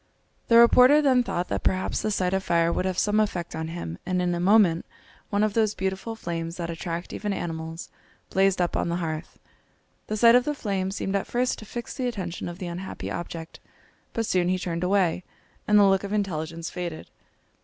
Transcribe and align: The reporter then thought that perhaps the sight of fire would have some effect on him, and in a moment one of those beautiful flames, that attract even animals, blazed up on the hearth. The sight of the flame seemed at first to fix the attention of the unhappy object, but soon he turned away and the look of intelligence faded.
The 0.47 0.57
reporter 0.57 0.99
then 0.99 1.21
thought 1.21 1.47
that 1.49 1.61
perhaps 1.61 2.01
the 2.01 2.09
sight 2.09 2.33
of 2.33 2.43
fire 2.43 2.73
would 2.73 2.85
have 2.85 2.97
some 2.97 3.19
effect 3.19 3.55
on 3.55 3.67
him, 3.67 3.99
and 4.03 4.19
in 4.19 4.33
a 4.33 4.39
moment 4.39 4.83
one 5.29 5.43
of 5.43 5.53
those 5.53 5.75
beautiful 5.75 6.15
flames, 6.15 6.57
that 6.57 6.71
attract 6.71 7.13
even 7.13 7.31
animals, 7.33 7.91
blazed 8.31 8.59
up 8.59 8.75
on 8.75 8.89
the 8.89 8.95
hearth. 8.95 9.37
The 10.07 10.17
sight 10.17 10.33
of 10.33 10.43
the 10.43 10.55
flame 10.55 10.89
seemed 10.89 11.15
at 11.15 11.27
first 11.27 11.59
to 11.59 11.65
fix 11.67 11.93
the 11.93 12.07
attention 12.07 12.49
of 12.49 12.57
the 12.57 12.65
unhappy 12.65 13.11
object, 13.11 13.59
but 14.11 14.25
soon 14.25 14.47
he 14.49 14.57
turned 14.57 14.83
away 14.83 15.23
and 15.67 15.77
the 15.77 15.83
look 15.85 16.03
of 16.03 16.13
intelligence 16.13 16.71
faded. 16.71 17.07